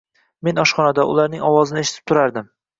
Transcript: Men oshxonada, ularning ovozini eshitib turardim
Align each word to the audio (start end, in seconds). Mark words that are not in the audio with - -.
Men 0.47 0.61
oshxonada, 0.63 1.05
ularning 1.13 1.45
ovozini 1.53 1.87
eshitib 1.87 2.11
turardim 2.13 2.53